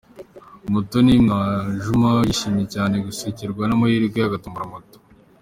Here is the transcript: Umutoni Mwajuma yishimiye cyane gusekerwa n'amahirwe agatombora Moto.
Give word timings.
Umutoni 0.67 1.11
Mwajuma 1.25 2.09
yishimiye 2.27 2.65
cyane 2.75 2.95
gusekerwa 3.05 3.63
n'amahirwe 3.67 4.19
agatombora 4.23 4.71
Moto. 4.73 4.97